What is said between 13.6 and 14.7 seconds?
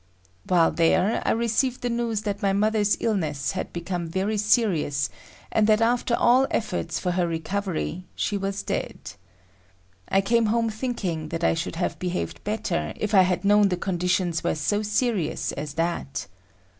the conditions were